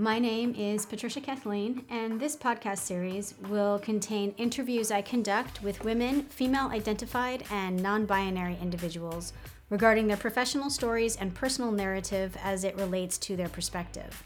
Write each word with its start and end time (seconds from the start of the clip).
My 0.00 0.18
name 0.18 0.54
is 0.56 0.86
Patricia 0.86 1.20
Kathleen, 1.20 1.84
and 1.90 2.18
this 2.18 2.34
podcast 2.34 2.78
series 2.78 3.34
will 3.50 3.78
contain 3.80 4.32
interviews 4.38 4.90
I 4.90 5.02
conduct 5.02 5.62
with 5.62 5.84
women, 5.84 6.22
female 6.22 6.68
identified, 6.68 7.44
and 7.50 7.82
non 7.82 8.06
binary 8.06 8.56
individuals 8.62 9.34
regarding 9.68 10.06
their 10.06 10.16
professional 10.16 10.70
stories 10.70 11.16
and 11.16 11.34
personal 11.34 11.70
narrative 11.70 12.34
as 12.42 12.64
it 12.64 12.78
relates 12.78 13.18
to 13.18 13.36
their 13.36 13.50
perspective. 13.50 14.24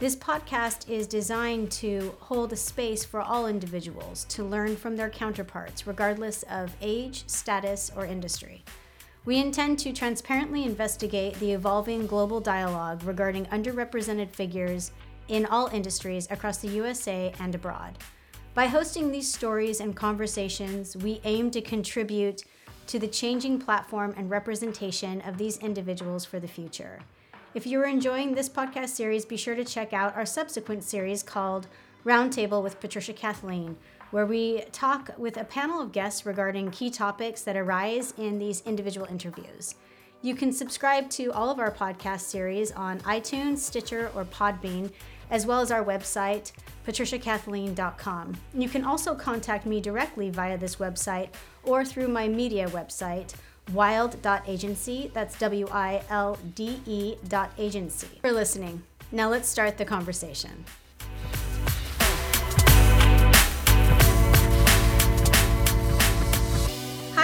This 0.00 0.16
podcast 0.16 0.90
is 0.90 1.06
designed 1.06 1.70
to 1.70 2.16
hold 2.18 2.52
a 2.52 2.56
space 2.56 3.04
for 3.04 3.20
all 3.20 3.46
individuals 3.46 4.24
to 4.24 4.42
learn 4.42 4.74
from 4.74 4.96
their 4.96 5.08
counterparts, 5.08 5.86
regardless 5.86 6.42
of 6.50 6.74
age, 6.80 7.22
status, 7.28 7.92
or 7.94 8.04
industry. 8.06 8.64
We 9.24 9.38
intend 9.38 9.78
to 9.78 9.92
transparently 9.92 10.64
investigate 10.64 11.36
the 11.38 11.52
evolving 11.52 12.08
global 12.08 12.40
dialogue 12.40 13.04
regarding 13.04 13.46
underrepresented 13.46 14.30
figures 14.30 14.90
in 15.32 15.46
all 15.46 15.68
industries 15.68 16.30
across 16.30 16.58
the 16.58 16.68
USA 16.68 17.32
and 17.40 17.54
abroad. 17.54 17.96
By 18.54 18.66
hosting 18.66 19.10
these 19.10 19.32
stories 19.32 19.80
and 19.80 19.96
conversations, 19.96 20.94
we 20.94 21.22
aim 21.24 21.50
to 21.52 21.62
contribute 21.62 22.44
to 22.88 22.98
the 22.98 23.08
changing 23.08 23.58
platform 23.58 24.12
and 24.18 24.28
representation 24.28 25.22
of 25.22 25.38
these 25.38 25.56
individuals 25.56 26.26
for 26.26 26.38
the 26.38 26.46
future. 26.46 27.00
If 27.54 27.66
you're 27.66 27.86
enjoying 27.86 28.34
this 28.34 28.50
podcast 28.50 28.90
series, 28.90 29.24
be 29.24 29.38
sure 29.38 29.54
to 29.54 29.64
check 29.64 29.94
out 29.94 30.14
our 30.16 30.26
subsequent 30.26 30.84
series 30.84 31.22
called 31.22 31.66
Roundtable 32.04 32.62
with 32.62 32.78
Patricia 32.78 33.14
Kathleen, 33.14 33.78
where 34.10 34.26
we 34.26 34.64
talk 34.70 35.12
with 35.16 35.38
a 35.38 35.44
panel 35.44 35.80
of 35.80 35.92
guests 35.92 36.26
regarding 36.26 36.70
key 36.72 36.90
topics 36.90 37.40
that 37.42 37.56
arise 37.56 38.12
in 38.18 38.38
these 38.38 38.60
individual 38.66 39.06
interviews. 39.06 39.76
You 40.24 40.36
can 40.36 40.52
subscribe 40.52 41.10
to 41.10 41.32
all 41.32 41.50
of 41.50 41.58
our 41.58 41.72
podcast 41.72 42.20
series 42.20 42.70
on 42.70 43.00
iTunes, 43.00 43.58
Stitcher, 43.58 44.08
or 44.14 44.24
Podbean, 44.24 44.92
as 45.30 45.46
well 45.46 45.60
as 45.60 45.72
our 45.72 45.84
website, 45.84 46.52
patriciakathleen.com. 46.86 48.36
You 48.54 48.68
can 48.68 48.84
also 48.84 49.16
contact 49.16 49.66
me 49.66 49.80
directly 49.80 50.30
via 50.30 50.56
this 50.56 50.76
website 50.76 51.30
or 51.64 51.84
through 51.84 52.06
my 52.06 52.28
media 52.28 52.68
website, 52.68 53.34
wilde.agency. 53.72 55.10
That's 55.12 55.36
W 55.40 55.66
I 55.72 56.04
L 56.08 56.38
D 56.54 56.80
E 56.86 57.16
dot 57.26 57.50
agency. 57.58 58.20
For 58.20 58.30
listening. 58.30 58.84
Now 59.10 59.28
let's 59.28 59.48
start 59.48 59.76
the 59.76 59.84
conversation. 59.84 60.64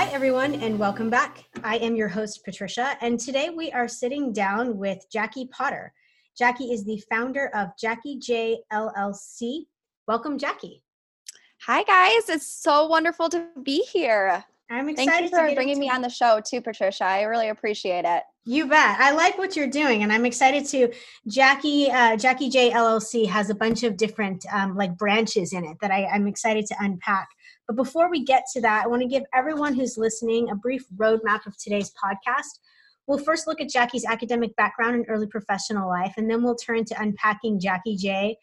Hi, 0.08 0.14
everyone, 0.14 0.54
and 0.54 0.78
welcome 0.78 1.10
back. 1.10 1.44
I 1.62 1.76
am 1.76 1.94
your 1.94 2.08
host, 2.08 2.42
Patricia, 2.42 2.96
and 3.02 3.20
today 3.20 3.50
we 3.50 3.70
are 3.72 3.86
sitting 3.86 4.32
down 4.32 4.78
with 4.78 5.04
Jackie 5.12 5.48
Potter. 5.48 5.92
Jackie 6.36 6.72
is 6.72 6.82
the 6.82 6.98
founder 7.10 7.50
of 7.54 7.68
Jackie 7.78 8.18
Jaye 8.18 8.56
LLC. 8.72 9.66
Welcome, 10.06 10.38
Jackie. 10.38 10.82
Hi, 11.66 11.82
guys. 11.82 12.30
It's 12.30 12.46
so 12.46 12.86
wonderful 12.86 13.28
to 13.28 13.48
be 13.62 13.82
here. 13.82 14.42
I'm 14.70 14.88
excited. 14.88 15.10
Thank 15.10 15.30
you 15.30 15.38
for 15.50 15.54
bringing 15.54 15.78
me 15.78 15.90
on 15.90 16.00
the 16.00 16.08
show 16.08 16.40
too, 16.40 16.62
Patricia. 16.62 17.04
I 17.04 17.22
really 17.24 17.50
appreciate 17.50 18.06
it. 18.06 18.22
You 18.46 18.66
bet. 18.66 18.98
I 18.98 19.12
like 19.12 19.36
what 19.36 19.56
you're 19.56 19.66
doing, 19.66 20.04
and 20.04 20.12
I'm 20.12 20.24
excited 20.24 20.64
to. 20.66 20.90
Jackie 21.26 21.90
uh, 21.90 22.16
Jackie 22.16 22.48
Jaye 22.48 22.72
LLC 22.72 23.26
has 23.28 23.50
a 23.50 23.54
bunch 23.54 23.82
of 23.82 23.98
different 23.98 24.46
um, 24.52 24.74
like 24.74 24.96
branches 24.96 25.52
in 25.52 25.66
it 25.66 25.76
that 25.82 25.90
I, 25.90 26.06
I'm 26.06 26.26
excited 26.26 26.64
to 26.66 26.76
unpack. 26.80 27.28
But 27.68 27.76
before 27.76 28.10
we 28.10 28.24
get 28.24 28.44
to 28.54 28.62
that, 28.62 28.84
I 28.84 28.88
want 28.88 29.02
to 29.02 29.08
give 29.08 29.24
everyone 29.34 29.74
who's 29.74 29.98
listening 29.98 30.50
a 30.50 30.56
brief 30.56 30.86
roadmap 30.96 31.46
of 31.46 31.56
today's 31.58 31.92
podcast. 31.92 32.58
We'll 33.06 33.18
first 33.18 33.46
look 33.46 33.60
at 33.60 33.68
Jackie's 33.68 34.06
academic 34.06 34.56
background 34.56 34.96
and 34.96 35.04
early 35.08 35.26
professional 35.26 35.88
life, 35.88 36.14
and 36.16 36.30
then 36.30 36.42
we'll 36.42 36.56
turn 36.56 36.84
to 36.86 37.00
unpacking 37.00 37.60
Jackie 37.60 37.96
Jaye, 37.96 38.34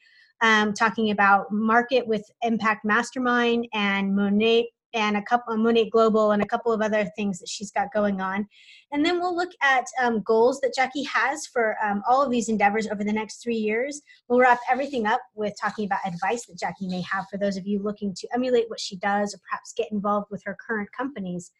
um, 0.41 0.73
talking 0.73 1.09
about 1.09 1.51
market 1.51 2.07
with 2.07 2.23
Impact 2.43 2.85
Mastermind 2.85 3.67
and 3.73 4.15
Monat 4.15 4.65
and 4.95 5.17
a 5.17 5.21
couple 5.21 5.55
Monat 5.57 5.91
Global 5.91 6.31
and 6.31 6.41
a 6.41 6.47
couple 6.47 6.71
of 6.71 6.81
other 6.81 7.05
things 7.15 7.39
that 7.39 7.49
she's 7.49 7.69
got 7.69 7.93
going 7.93 8.21
on. 8.21 8.47
And 8.91 9.05
then 9.05 9.19
we'll 9.19 9.35
look 9.35 9.51
at 9.61 9.85
um, 10.01 10.21
goals 10.21 10.59
that 10.61 10.73
Jackie 10.73 11.03
has 11.03 11.45
for 11.45 11.75
um, 11.83 12.01
all 12.09 12.23
of 12.23 12.31
these 12.31 12.49
endeavors 12.49 12.87
over 12.87 13.03
the 13.03 13.13
next 13.13 13.43
three 13.43 13.57
years. 13.57 14.01
We'll 14.27 14.39
wrap 14.39 14.59
everything 14.71 15.05
up 15.05 15.21
with 15.35 15.53
talking 15.61 15.85
about 15.85 15.99
advice 16.05 16.45
that 16.45 16.57
Jackie 16.57 16.87
may 16.87 17.01
have 17.01 17.25
for 17.29 17.37
those 17.37 17.57
of 17.57 17.67
you 17.67 17.83
looking 17.83 18.15
to 18.15 18.27
emulate 18.33 18.69
what 18.69 18.79
she 18.79 18.95
does 18.95 19.35
or 19.35 19.39
perhaps 19.49 19.73
get 19.75 19.91
involved 19.91 20.27
with 20.31 20.41
her 20.45 20.57
current 20.65 20.89
companies. 20.97 21.51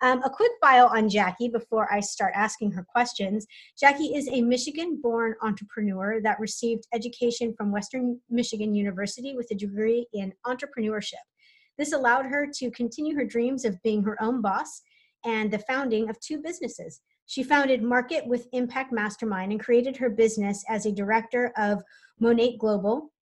Um, 0.00 0.22
a 0.22 0.30
quick 0.30 0.52
bio 0.62 0.86
on 0.86 1.08
Jackie 1.08 1.48
before 1.48 1.92
I 1.92 2.00
start 2.00 2.32
asking 2.36 2.70
her 2.72 2.84
questions. 2.84 3.46
Jackie 3.78 4.14
is 4.14 4.28
a 4.28 4.40
Michigan 4.40 5.00
born 5.02 5.34
entrepreneur 5.42 6.20
that 6.22 6.38
received 6.38 6.86
education 6.94 7.52
from 7.56 7.72
Western 7.72 8.20
Michigan 8.30 8.74
University 8.74 9.34
with 9.34 9.50
a 9.50 9.56
degree 9.56 10.06
in 10.12 10.32
entrepreneurship. 10.46 11.14
This 11.78 11.92
allowed 11.92 12.26
her 12.26 12.46
to 12.54 12.70
continue 12.72 13.14
her 13.16 13.24
dreams 13.24 13.64
of 13.64 13.80
being 13.82 14.02
her 14.02 14.20
own 14.20 14.42
boss 14.42 14.82
and 15.24 15.50
the 15.50 15.60
founding 15.60 16.10
of 16.10 16.18
two 16.20 16.42
businesses. 16.42 17.00
She 17.26 17.42
founded 17.42 17.82
Market 17.82 18.26
with 18.26 18.48
Impact 18.52 18.92
Mastermind 18.92 19.52
and 19.52 19.60
created 19.60 19.96
her 19.98 20.10
business 20.10 20.64
as 20.68 20.86
a 20.86 20.92
director 20.92 21.52
of 21.56 21.82
Monat 22.20 22.58
Global. 22.58 23.12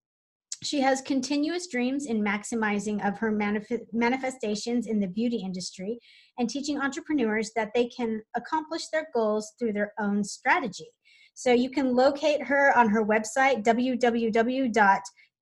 She 0.62 0.80
has 0.80 1.02
continuous 1.02 1.66
dreams 1.66 2.06
in 2.06 2.22
maximizing 2.22 3.06
of 3.06 3.18
her 3.18 3.30
manif- 3.30 3.86
manifestations 3.92 4.86
in 4.86 5.00
the 5.00 5.08
beauty 5.08 5.36
industry 5.36 5.98
and 6.38 6.48
teaching 6.48 6.80
entrepreneurs 6.80 7.50
that 7.56 7.72
they 7.74 7.88
can 7.88 8.22
accomplish 8.36 8.88
their 8.88 9.08
goals 9.12 9.52
through 9.58 9.74
their 9.74 9.92
own 9.98 10.24
strategy. 10.24 10.88
So 11.34 11.52
you 11.52 11.68
can 11.68 11.94
locate 11.94 12.42
her 12.42 12.76
on 12.78 12.88
her 12.88 13.04
website, 13.04 13.62
www 13.62 14.72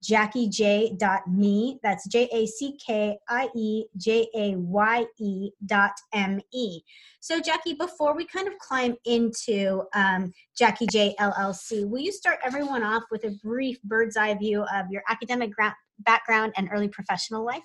jackiejaye.me. 0.04 1.78
That's 1.82 2.08
J 2.08 2.28
A 2.32 2.46
C 2.46 2.78
K 2.84 3.16
I 3.28 3.48
E 3.56 3.84
J 3.96 4.28
A 4.34 4.56
Y 4.56 5.06
E 5.18 5.50
dot 5.66 5.92
M 6.12 6.40
E. 6.52 6.80
So, 7.20 7.40
Jackie, 7.40 7.74
before 7.74 8.14
we 8.14 8.26
kind 8.26 8.46
of 8.46 8.58
climb 8.58 8.96
into 9.06 9.82
um, 9.94 10.32
Jackie 10.56 10.86
J 10.86 11.14
LLC, 11.18 11.88
will 11.88 12.00
you 12.00 12.12
start 12.12 12.38
everyone 12.44 12.82
off 12.82 13.04
with 13.10 13.24
a 13.24 13.30
brief 13.42 13.82
bird's 13.82 14.16
eye 14.16 14.34
view 14.34 14.62
of 14.74 14.90
your 14.90 15.02
academic 15.08 15.52
gra- 15.52 15.76
background 16.00 16.52
and 16.56 16.68
early 16.70 16.88
professional 16.88 17.44
life? 17.44 17.64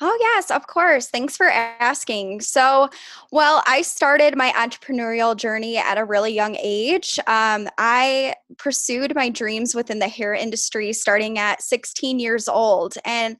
Oh, 0.00 0.16
yes, 0.20 0.50
of 0.50 0.66
course. 0.66 1.08
Thanks 1.08 1.38
for 1.38 1.48
asking. 1.48 2.42
So, 2.42 2.90
well, 3.32 3.62
I 3.66 3.80
started 3.80 4.36
my 4.36 4.52
entrepreneurial 4.52 5.34
journey 5.34 5.78
at 5.78 5.96
a 5.96 6.04
really 6.04 6.34
young 6.34 6.54
age. 6.62 7.18
Um, 7.26 7.66
I 7.78 8.34
pursued 8.58 9.14
my 9.14 9.30
dreams 9.30 9.74
within 9.74 9.98
the 9.98 10.08
hair 10.08 10.34
industry 10.34 10.92
starting 10.92 11.38
at 11.38 11.62
16 11.62 12.18
years 12.18 12.46
old. 12.46 12.94
And 13.06 13.38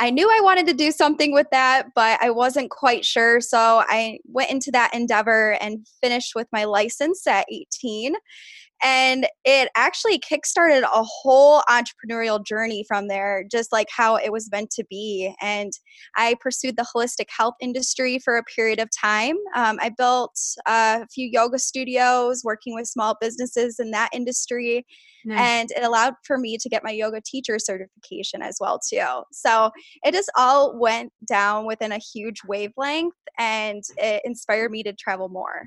I 0.00 0.08
knew 0.08 0.30
I 0.30 0.40
wanted 0.42 0.66
to 0.68 0.74
do 0.74 0.92
something 0.92 1.32
with 1.32 1.48
that, 1.50 1.88
but 1.94 2.22
I 2.22 2.30
wasn't 2.30 2.70
quite 2.70 3.04
sure. 3.04 3.42
So 3.42 3.82
I 3.86 4.18
went 4.24 4.50
into 4.50 4.70
that 4.70 4.94
endeavor 4.94 5.58
and 5.60 5.86
finished 6.00 6.34
with 6.34 6.46
my 6.52 6.64
license 6.64 7.26
at 7.26 7.46
18. 7.52 8.14
And 8.82 9.26
it 9.44 9.68
actually 9.76 10.20
kickstarted 10.20 10.82
a 10.82 11.02
whole 11.02 11.62
entrepreneurial 11.68 12.44
journey 12.44 12.84
from 12.86 13.08
there, 13.08 13.44
just 13.50 13.72
like 13.72 13.88
how 13.90 14.16
it 14.16 14.32
was 14.32 14.50
meant 14.50 14.70
to 14.72 14.84
be. 14.88 15.34
And 15.40 15.72
I 16.16 16.36
pursued 16.40 16.76
the 16.76 16.86
holistic 16.94 17.26
health 17.28 17.54
industry 17.60 18.18
for 18.18 18.36
a 18.36 18.44
period 18.44 18.78
of 18.78 18.88
time. 18.90 19.36
Um, 19.54 19.78
I 19.80 19.90
built 19.90 20.38
a 20.66 21.06
few 21.08 21.28
yoga 21.30 21.58
studios, 21.58 22.42
working 22.44 22.74
with 22.74 22.86
small 22.86 23.16
businesses 23.20 23.78
in 23.78 23.90
that 23.92 24.10
industry. 24.12 24.86
Nice. 25.24 25.40
And 25.40 25.70
it 25.72 25.84
allowed 25.84 26.14
for 26.24 26.38
me 26.38 26.56
to 26.58 26.68
get 26.68 26.84
my 26.84 26.90
yoga 26.90 27.20
teacher 27.20 27.58
certification 27.58 28.42
as 28.42 28.56
well 28.60 28.78
too. 28.78 29.22
So 29.32 29.70
it 30.04 30.12
just 30.12 30.30
all 30.36 30.78
went 30.78 31.12
down 31.26 31.66
within 31.66 31.92
a 31.92 31.98
huge 31.98 32.40
wavelength 32.46 33.14
and 33.36 33.82
it 33.96 34.22
inspired 34.24 34.70
me 34.70 34.82
to 34.84 34.92
travel 34.92 35.28
more. 35.28 35.64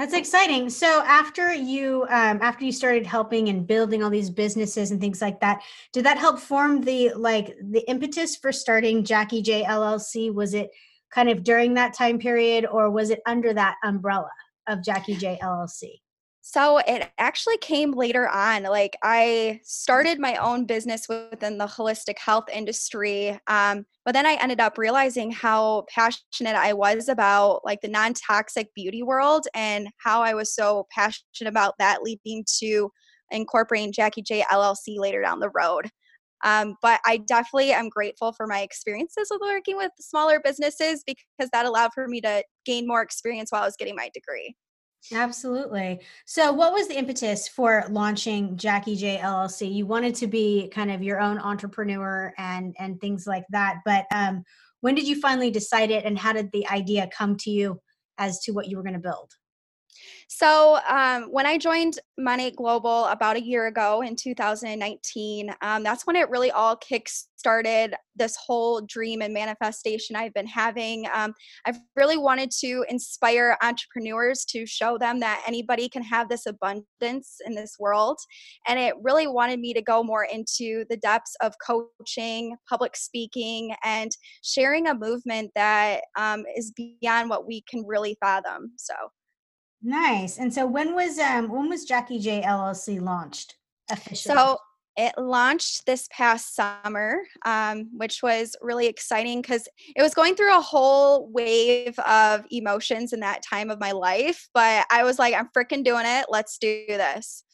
That's 0.00 0.14
exciting. 0.14 0.70
So 0.70 1.02
after 1.02 1.52
you 1.52 2.04
um, 2.04 2.38
after 2.40 2.64
you 2.64 2.72
started 2.72 3.04
helping 3.04 3.50
and 3.50 3.66
building 3.66 4.02
all 4.02 4.08
these 4.08 4.30
businesses 4.30 4.92
and 4.92 4.98
things 4.98 5.20
like 5.20 5.40
that, 5.40 5.60
did 5.92 6.06
that 6.06 6.16
help 6.16 6.38
form 6.38 6.80
the 6.80 7.12
like 7.12 7.54
the 7.62 7.86
impetus 7.86 8.34
for 8.34 8.50
starting 8.50 9.04
Jackie 9.04 9.42
Jaye 9.42 9.66
LLC? 9.66 10.32
Was 10.32 10.54
it 10.54 10.70
kind 11.10 11.28
of 11.28 11.44
during 11.44 11.74
that 11.74 11.92
time 11.92 12.18
period, 12.18 12.64
or 12.64 12.90
was 12.90 13.10
it 13.10 13.20
under 13.26 13.52
that 13.52 13.76
umbrella 13.84 14.30
of 14.66 14.82
Jackie 14.82 15.16
Jaye 15.16 15.38
LLC? 15.40 16.00
So 16.42 16.78
it 16.78 17.10
actually 17.18 17.58
came 17.58 17.92
later 17.92 18.28
on. 18.28 18.62
Like 18.62 18.96
I 19.02 19.60
started 19.62 20.18
my 20.18 20.36
own 20.36 20.64
business 20.64 21.06
within 21.08 21.58
the 21.58 21.66
holistic 21.66 22.18
health 22.18 22.46
industry, 22.52 23.38
um, 23.46 23.84
but 24.04 24.12
then 24.12 24.26
I 24.26 24.34
ended 24.34 24.58
up 24.58 24.78
realizing 24.78 25.30
how 25.30 25.84
passionate 25.94 26.56
I 26.56 26.72
was 26.72 27.08
about 27.08 27.60
like 27.64 27.82
the 27.82 27.88
non-toxic 27.88 28.74
beauty 28.74 29.02
world 29.02 29.46
and 29.54 29.88
how 29.98 30.22
I 30.22 30.34
was 30.34 30.54
so 30.54 30.86
passionate 30.90 31.48
about 31.48 31.74
that, 31.78 32.02
leading 32.02 32.44
to 32.60 32.90
incorporating 33.30 33.92
Jackie 33.92 34.22
Jaye 34.22 34.42
LLC 34.50 34.98
later 34.98 35.22
down 35.22 35.40
the 35.40 35.50
road. 35.50 35.90
Um, 36.42 36.76
but 36.80 37.00
I 37.04 37.18
definitely 37.18 37.72
am 37.72 37.90
grateful 37.90 38.32
for 38.32 38.46
my 38.46 38.62
experiences 38.62 39.28
with 39.30 39.42
working 39.42 39.76
with 39.76 39.92
smaller 40.00 40.40
businesses 40.42 41.04
because 41.06 41.50
that 41.52 41.66
allowed 41.66 41.92
for 41.92 42.08
me 42.08 42.22
to 42.22 42.42
gain 42.64 42.86
more 42.86 43.02
experience 43.02 43.52
while 43.52 43.62
I 43.62 43.66
was 43.66 43.76
getting 43.76 43.94
my 43.94 44.10
degree. 44.14 44.56
Absolutely. 45.12 46.00
So, 46.26 46.52
what 46.52 46.72
was 46.72 46.86
the 46.88 46.96
impetus 46.98 47.48
for 47.48 47.84
launching 47.90 48.56
Jackie 48.56 48.96
Jaye 48.96 49.20
LLC? 49.20 49.72
You 49.72 49.86
wanted 49.86 50.14
to 50.16 50.26
be 50.26 50.70
kind 50.72 50.90
of 50.90 51.02
your 51.02 51.20
own 51.20 51.38
entrepreneur 51.38 52.32
and 52.38 52.76
and 52.78 53.00
things 53.00 53.26
like 53.26 53.44
that. 53.50 53.80
But 53.84 54.06
um, 54.12 54.44
when 54.80 54.94
did 54.94 55.08
you 55.08 55.20
finally 55.20 55.50
decide 55.50 55.90
it, 55.90 56.04
and 56.04 56.18
how 56.18 56.32
did 56.32 56.52
the 56.52 56.68
idea 56.68 57.08
come 57.16 57.36
to 57.38 57.50
you 57.50 57.80
as 58.18 58.40
to 58.40 58.52
what 58.52 58.68
you 58.68 58.76
were 58.76 58.82
going 58.82 58.94
to 58.94 59.00
build? 59.00 59.32
So, 60.28 60.78
um, 60.88 61.24
when 61.24 61.46
I 61.46 61.58
joined 61.58 61.98
Monat 62.18 62.56
Global 62.56 63.06
about 63.06 63.36
a 63.36 63.42
year 63.42 63.66
ago 63.66 64.02
in 64.02 64.16
2019, 64.16 65.54
um, 65.60 65.82
that's 65.82 66.06
when 66.06 66.16
it 66.16 66.30
really 66.30 66.50
all 66.50 66.76
kicks 66.76 67.28
started 67.40 67.94
this 68.16 68.36
whole 68.36 68.82
dream 68.82 69.22
and 69.22 69.32
manifestation 69.32 70.14
I've 70.14 70.34
been 70.34 70.46
having. 70.46 71.06
Um, 71.12 71.32
I've 71.64 71.78
really 71.96 72.18
wanted 72.18 72.50
to 72.60 72.84
inspire 72.88 73.56
entrepreneurs 73.62 74.44
to 74.50 74.66
show 74.66 74.98
them 74.98 75.20
that 75.20 75.42
anybody 75.46 75.88
can 75.88 76.02
have 76.02 76.28
this 76.28 76.44
abundance 76.44 77.38
in 77.46 77.54
this 77.54 77.76
world. 77.80 78.18
And 78.68 78.78
it 78.78 78.94
really 79.02 79.26
wanted 79.26 79.58
me 79.58 79.72
to 79.72 79.80
go 79.80 80.02
more 80.02 80.24
into 80.24 80.84
the 80.90 80.98
depths 80.98 81.34
of 81.42 81.54
coaching, 81.66 82.56
public 82.68 82.94
speaking, 82.94 83.74
and 83.82 84.10
sharing 84.42 84.86
a 84.86 84.94
movement 84.94 85.50
that 85.54 86.02
um, 86.18 86.44
is 86.54 86.72
beyond 86.72 87.30
what 87.30 87.46
we 87.46 87.62
can 87.62 87.84
really 87.86 88.18
fathom. 88.20 88.72
So. 88.76 88.94
Nice. 89.82 90.38
And 90.38 90.52
so 90.52 90.66
when 90.66 90.94
was 90.94 91.18
um 91.18 91.48
when 91.48 91.68
was 91.68 91.84
Jackie 91.84 92.20
Jaye 92.20 92.44
LLC 92.44 93.00
launched 93.00 93.56
officially? 93.90 94.34
So 94.34 94.58
it 94.96 95.14
launched 95.16 95.86
this 95.86 96.08
past 96.10 96.54
summer, 96.54 97.22
um, 97.46 97.88
which 97.96 98.22
was 98.22 98.54
really 98.60 98.86
exciting 98.86 99.40
because 99.40 99.66
it 99.96 100.02
was 100.02 100.12
going 100.12 100.34
through 100.34 100.54
a 100.54 100.60
whole 100.60 101.30
wave 101.30 101.98
of 102.00 102.44
emotions 102.50 103.14
in 103.14 103.20
that 103.20 103.42
time 103.42 103.70
of 103.70 103.80
my 103.80 103.92
life. 103.92 104.48
But 104.52 104.86
I 104.90 105.04
was 105.04 105.18
like, 105.18 105.32
I'm 105.34 105.48
freaking 105.56 105.84
doing 105.84 106.04
it. 106.04 106.26
Let's 106.28 106.58
do 106.58 106.84
this. 106.86 107.44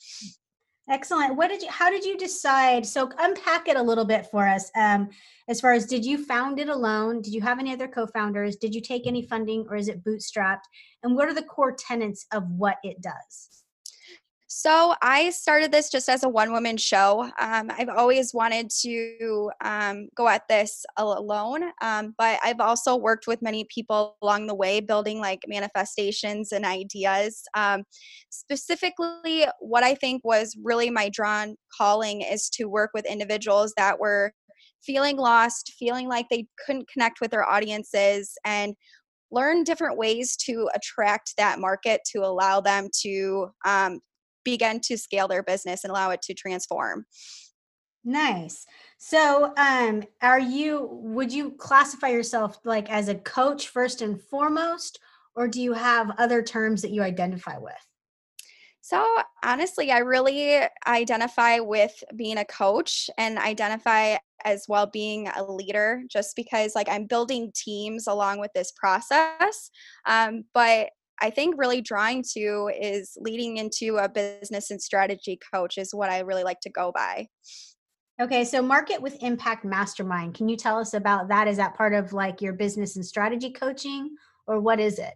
Excellent. 0.88 1.34
What 1.34 1.48
did 1.48 1.62
you? 1.62 1.68
How 1.70 1.90
did 1.90 2.04
you 2.04 2.16
decide? 2.16 2.86
So 2.86 3.10
unpack 3.18 3.66
it 3.66 3.76
a 3.76 3.82
little 3.82 4.04
bit 4.04 4.26
for 4.26 4.46
us. 4.46 4.70
Um, 4.76 5.08
as 5.48 5.60
far 5.60 5.72
as 5.72 5.84
did 5.84 6.04
you 6.04 6.24
found 6.24 6.60
it 6.60 6.68
alone? 6.68 7.22
Did 7.22 7.34
you 7.34 7.40
have 7.40 7.58
any 7.58 7.72
other 7.72 7.88
co-founders? 7.88 8.54
Did 8.54 8.72
you 8.72 8.80
take 8.80 9.06
any 9.06 9.22
funding, 9.22 9.66
or 9.68 9.76
is 9.76 9.88
it 9.88 10.04
bootstrapped? 10.04 10.62
And 11.02 11.16
what 11.16 11.28
are 11.28 11.34
the 11.34 11.42
core 11.42 11.74
tenets 11.76 12.26
of 12.32 12.48
what 12.50 12.76
it 12.84 13.00
does? 13.00 13.64
So 14.48 14.94
I 15.02 15.30
started 15.30 15.72
this 15.72 15.90
just 15.90 16.08
as 16.08 16.22
a 16.22 16.28
one 16.28 16.52
woman 16.52 16.76
show. 16.76 17.28
Um, 17.40 17.68
I've 17.76 17.88
always 17.88 18.32
wanted 18.32 18.70
to 18.82 19.50
um, 19.64 20.08
go 20.14 20.28
at 20.28 20.46
this 20.48 20.86
alone, 20.96 21.64
um, 21.82 22.14
but 22.16 22.38
I've 22.44 22.60
also 22.60 22.94
worked 22.94 23.26
with 23.26 23.42
many 23.42 23.66
people 23.74 24.16
along 24.22 24.46
the 24.46 24.54
way, 24.54 24.78
building 24.78 25.18
like 25.18 25.40
manifestations 25.48 26.52
and 26.52 26.64
ideas. 26.64 27.42
Um, 27.54 27.82
specifically, 28.30 29.46
what 29.58 29.82
I 29.82 29.96
think 29.96 30.22
was 30.24 30.56
really 30.62 30.90
my 30.90 31.08
drawn 31.08 31.56
calling 31.76 32.20
is 32.20 32.48
to 32.50 32.66
work 32.66 32.90
with 32.94 33.04
individuals 33.04 33.74
that 33.76 33.98
were 33.98 34.32
feeling 34.80 35.16
lost, 35.16 35.72
feeling 35.76 36.06
like 36.06 36.26
they 36.30 36.46
couldn't 36.64 36.88
connect 36.88 37.20
with 37.20 37.32
their 37.32 37.48
audiences, 37.48 38.34
and 38.44 38.76
learn 39.32 39.64
different 39.64 39.98
ways 39.98 40.36
to 40.36 40.68
attract 40.72 41.34
that 41.36 41.58
market 41.58 42.00
to 42.12 42.20
allow 42.20 42.60
them 42.60 42.88
to 43.02 43.48
um, 43.64 43.98
begin 44.46 44.80
to 44.80 44.96
scale 44.96 45.28
their 45.28 45.42
business 45.42 45.84
and 45.84 45.90
allow 45.90 46.10
it 46.10 46.22
to 46.22 46.32
transform. 46.32 47.04
Nice. 48.04 48.64
So, 48.98 49.52
um, 49.58 50.04
are 50.22 50.38
you, 50.38 50.88
would 50.92 51.32
you 51.32 51.50
classify 51.58 52.08
yourself 52.08 52.58
like 52.64 52.88
as 52.88 53.08
a 53.08 53.16
coach 53.16 53.68
first 53.68 54.00
and 54.00 54.22
foremost, 54.22 55.00
or 55.34 55.48
do 55.48 55.60
you 55.60 55.72
have 55.72 56.12
other 56.16 56.40
terms 56.40 56.82
that 56.82 56.92
you 56.92 57.02
identify 57.02 57.58
with? 57.58 57.74
So, 58.80 59.04
honestly, 59.42 59.90
I 59.90 59.98
really 59.98 60.60
identify 60.86 61.58
with 61.58 62.04
being 62.14 62.38
a 62.38 62.44
coach 62.44 63.10
and 63.18 63.36
identify 63.36 64.18
as 64.44 64.66
well 64.68 64.86
being 64.86 65.26
a 65.26 65.42
leader 65.42 66.04
just 66.08 66.36
because, 66.36 66.76
like, 66.76 66.88
I'm 66.88 67.06
building 67.06 67.50
teams 67.52 68.06
along 68.06 68.38
with 68.38 68.52
this 68.54 68.70
process. 68.70 69.70
Um, 70.06 70.44
but 70.54 70.90
I 71.20 71.30
think 71.30 71.54
really 71.58 71.80
drawing 71.80 72.24
to 72.34 72.70
is 72.78 73.16
leading 73.20 73.56
into 73.56 73.96
a 73.96 74.08
business 74.08 74.70
and 74.70 74.80
strategy 74.80 75.38
coach 75.52 75.78
is 75.78 75.94
what 75.94 76.10
I 76.10 76.20
really 76.20 76.44
like 76.44 76.60
to 76.60 76.70
go 76.70 76.92
by. 76.92 77.28
Okay, 78.20 78.44
so 78.44 78.62
Market 78.62 79.02
with 79.02 79.22
Impact 79.22 79.64
Mastermind. 79.64 80.34
Can 80.34 80.48
you 80.48 80.56
tell 80.56 80.78
us 80.78 80.94
about 80.94 81.28
that? 81.28 81.48
Is 81.48 81.58
that 81.58 81.74
part 81.74 81.92
of 81.92 82.12
like 82.14 82.40
your 82.40 82.54
business 82.54 82.96
and 82.96 83.04
strategy 83.04 83.50
coaching 83.50 84.16
or 84.46 84.60
what 84.60 84.80
is 84.80 84.98
it? 84.98 85.14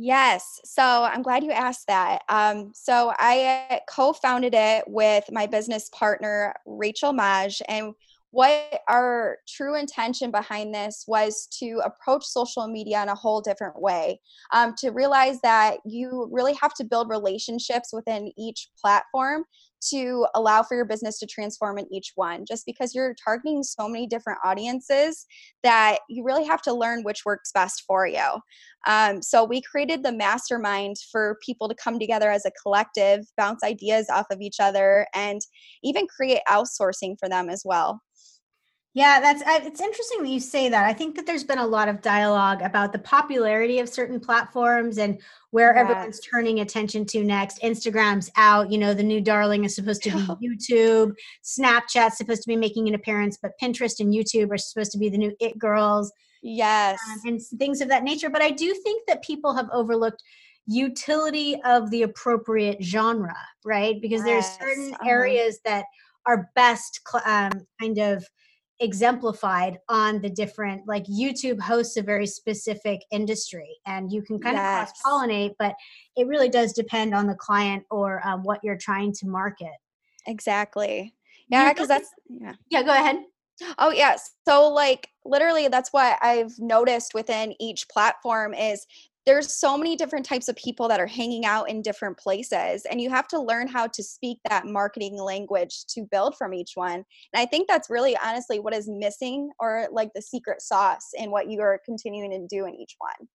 Yes. 0.00 0.60
So 0.64 0.82
I'm 0.84 1.22
glad 1.22 1.42
you 1.42 1.50
asked 1.50 1.88
that. 1.88 2.22
Um, 2.28 2.70
so 2.72 3.12
I 3.18 3.80
co 3.92 4.12
founded 4.12 4.54
it 4.54 4.84
with 4.86 5.24
my 5.32 5.46
business 5.46 5.88
partner, 5.88 6.54
Rachel 6.64 7.12
Maj, 7.12 7.60
and 7.68 7.94
what 8.30 8.80
our 8.88 9.38
true 9.48 9.74
intention 9.74 10.30
behind 10.30 10.74
this 10.74 11.04
was 11.06 11.48
to 11.58 11.80
approach 11.84 12.24
social 12.24 12.68
media 12.68 13.02
in 13.02 13.08
a 13.08 13.14
whole 13.14 13.40
different 13.40 13.80
way 13.80 14.20
um, 14.52 14.74
to 14.78 14.90
realize 14.90 15.40
that 15.40 15.78
you 15.86 16.28
really 16.30 16.54
have 16.54 16.74
to 16.74 16.84
build 16.84 17.08
relationships 17.08 17.90
within 17.92 18.30
each 18.36 18.68
platform 18.80 19.44
to 19.80 20.26
allow 20.34 20.62
for 20.62 20.74
your 20.74 20.84
business 20.84 21.18
to 21.18 21.26
transform 21.26 21.78
in 21.78 21.86
each 21.92 22.12
one 22.16 22.44
just 22.44 22.66
because 22.66 22.94
you're 22.94 23.14
targeting 23.14 23.62
so 23.62 23.88
many 23.88 24.06
different 24.06 24.38
audiences 24.44 25.24
that 25.62 25.98
you 26.08 26.24
really 26.24 26.44
have 26.44 26.60
to 26.60 26.72
learn 26.72 27.04
which 27.04 27.24
works 27.24 27.52
best 27.52 27.84
for 27.86 28.06
you. 28.06 28.40
Um, 28.86 29.22
so 29.22 29.44
we 29.44 29.62
created 29.62 30.02
the 30.02 30.12
mastermind 30.12 30.96
for 31.12 31.38
people 31.44 31.68
to 31.68 31.74
come 31.74 31.98
together 31.98 32.30
as 32.30 32.44
a 32.44 32.50
collective 32.62 33.24
bounce 33.36 33.62
ideas 33.62 34.08
off 34.10 34.26
of 34.30 34.40
each 34.40 34.56
other 34.60 35.06
and 35.14 35.40
even 35.82 36.06
create 36.06 36.40
outsourcing 36.48 37.16
for 37.18 37.28
them 37.28 37.48
as 37.48 37.62
well 37.64 38.02
yeah, 38.94 39.20
that's 39.20 39.42
it's 39.46 39.80
interesting 39.80 40.22
that 40.22 40.28
you 40.30 40.40
say 40.40 40.68
that. 40.70 40.84
I 40.84 40.92
think 40.92 41.14
that 41.16 41.26
there's 41.26 41.44
been 41.44 41.58
a 41.58 41.66
lot 41.66 41.88
of 41.88 42.00
dialogue 42.00 42.62
about 42.62 42.92
the 42.92 42.98
popularity 42.98 43.80
of 43.80 43.88
certain 43.88 44.18
platforms 44.18 44.98
and 44.98 45.20
where 45.50 45.74
yes. 45.74 45.82
everyone's 45.82 46.20
turning 46.20 46.60
attention 46.60 47.04
to 47.06 47.22
next. 47.22 47.60
Instagram's 47.62 48.30
out, 48.36 48.72
you 48.72 48.78
know, 48.78 48.94
the 48.94 49.02
new 49.02 49.20
darling 49.20 49.64
is 49.64 49.74
supposed 49.74 50.02
to 50.04 50.10
be 50.10 50.18
YouTube. 50.72 51.12
Snapchat's 51.44 52.16
supposed 52.16 52.42
to 52.42 52.48
be 52.48 52.56
making 52.56 52.88
an 52.88 52.94
appearance, 52.94 53.38
but 53.40 53.52
Pinterest 53.62 54.00
and 54.00 54.12
YouTube 54.12 54.50
are 54.50 54.58
supposed 54.58 54.92
to 54.92 54.98
be 54.98 55.08
the 55.08 55.18
new 55.18 55.34
it 55.38 55.58
girls. 55.58 56.10
Yes. 56.42 56.98
Um, 57.10 57.32
and 57.32 57.40
things 57.58 57.80
of 57.80 57.88
that 57.88 58.04
nature, 58.04 58.30
but 58.30 58.42
I 58.42 58.50
do 58.50 58.72
think 58.72 59.02
that 59.06 59.22
people 59.22 59.54
have 59.54 59.68
overlooked 59.72 60.22
utility 60.66 61.60
of 61.64 61.90
the 61.90 62.02
appropriate 62.02 62.82
genre, 62.82 63.36
right? 63.64 64.00
Because 64.00 64.22
yes. 64.24 64.56
there's 64.56 64.76
certain 64.76 64.94
uh-huh. 64.94 65.08
areas 65.08 65.60
that 65.64 65.84
are 66.26 66.50
best 66.54 67.00
um, 67.24 67.52
kind 67.80 67.98
of 67.98 68.24
exemplified 68.80 69.78
on 69.88 70.20
the 70.20 70.30
different 70.30 70.82
like 70.86 71.04
youtube 71.06 71.60
hosts 71.60 71.96
a 71.96 72.02
very 72.02 72.26
specific 72.26 73.00
industry 73.10 73.76
and 73.86 74.12
you 74.12 74.22
can 74.22 74.38
kind 74.38 74.56
yes. 74.56 74.90
of 74.90 74.94
cross 74.94 75.02
pollinate 75.04 75.54
but 75.58 75.74
it 76.16 76.26
really 76.26 76.48
does 76.48 76.72
depend 76.72 77.14
on 77.14 77.26
the 77.26 77.34
client 77.34 77.84
or 77.90 78.26
um, 78.26 78.42
what 78.44 78.60
you're 78.62 78.76
trying 78.76 79.12
to 79.12 79.26
market 79.26 79.74
exactly 80.26 81.12
yeah 81.48 81.72
because 81.72 81.88
that's 81.88 82.10
yeah 82.28 82.54
yeah 82.70 82.82
go 82.82 82.92
ahead 82.92 83.16
Oh 83.78 83.90
yes. 83.90 84.34
So 84.46 84.68
like 84.68 85.08
literally 85.24 85.68
that's 85.68 85.92
what 85.92 86.18
I've 86.22 86.52
noticed 86.58 87.14
within 87.14 87.54
each 87.60 87.88
platform 87.88 88.54
is 88.54 88.86
there's 89.28 89.52
so 89.52 89.76
many 89.76 89.94
different 89.94 90.24
types 90.24 90.48
of 90.48 90.56
people 90.56 90.88
that 90.88 91.00
are 91.00 91.06
hanging 91.06 91.44
out 91.44 91.68
in 91.68 91.82
different 91.82 92.16
places 92.16 92.86
and 92.90 92.98
you 92.98 93.10
have 93.10 93.28
to 93.28 93.38
learn 93.38 93.68
how 93.68 93.86
to 93.86 94.02
speak 94.02 94.38
that 94.48 94.64
marketing 94.64 95.18
language 95.18 95.84
to 95.86 96.06
build 96.10 96.34
from 96.38 96.54
each 96.54 96.72
one 96.76 96.94
and 96.94 97.04
i 97.34 97.44
think 97.44 97.68
that's 97.68 97.90
really 97.90 98.16
honestly 98.24 98.58
what 98.58 98.74
is 98.74 98.88
missing 98.88 99.50
or 99.60 99.86
like 99.92 100.08
the 100.14 100.22
secret 100.22 100.62
sauce 100.62 101.10
in 101.18 101.30
what 101.30 101.50
you 101.50 101.60
are 101.60 101.78
continuing 101.84 102.30
to 102.30 102.46
do 102.48 102.64
in 102.64 102.74
each 102.74 102.94
one 102.98 103.28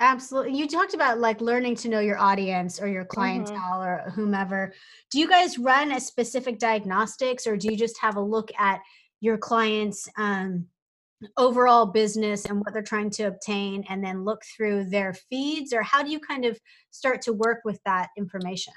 absolutely 0.00 0.56
you 0.56 0.66
talked 0.66 0.94
about 0.94 1.18
like 1.18 1.42
learning 1.42 1.74
to 1.74 1.90
know 1.90 2.00
your 2.00 2.18
audience 2.18 2.80
or 2.80 2.88
your 2.88 3.02
mm-hmm. 3.02 3.14
clientele 3.20 3.80
mm-hmm. 3.80 4.08
or 4.08 4.10
whomever 4.12 4.72
do 5.10 5.18
you 5.18 5.28
guys 5.28 5.58
run 5.58 5.92
a 5.92 6.00
specific 6.00 6.58
diagnostics 6.58 7.46
or 7.46 7.54
do 7.54 7.68
you 7.70 7.76
just 7.76 8.00
have 8.00 8.16
a 8.16 8.20
look 8.20 8.50
at 8.58 8.80
your 9.20 9.36
clients 9.36 10.08
um, 10.16 10.66
overall 11.36 11.86
business 11.86 12.44
and 12.44 12.58
what 12.58 12.72
they're 12.72 12.82
trying 12.82 13.10
to 13.10 13.24
obtain 13.24 13.84
and 13.88 14.04
then 14.04 14.24
look 14.24 14.42
through 14.56 14.84
their 14.84 15.14
feeds 15.14 15.72
or 15.72 15.82
how 15.82 16.02
do 16.02 16.10
you 16.10 16.20
kind 16.20 16.44
of 16.44 16.58
start 16.90 17.22
to 17.22 17.32
work 17.32 17.60
with 17.64 17.80
that 17.84 18.08
information 18.16 18.74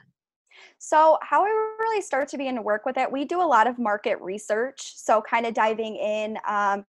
so 0.80 1.18
how 1.22 1.44
I 1.44 1.48
really 1.80 2.02
start 2.02 2.28
to 2.30 2.38
begin 2.38 2.56
to 2.56 2.62
work 2.62 2.86
with 2.86 2.98
it, 2.98 3.12
we 3.12 3.26
do 3.26 3.42
a 3.42 3.44
lot 3.44 3.68
of 3.68 3.80
market 3.80 4.20
research. 4.22 4.94
So 4.96 5.22
kind 5.22 5.46
of 5.46 5.54
diving 5.54 5.96
in 5.96 6.38
um, 6.48 6.86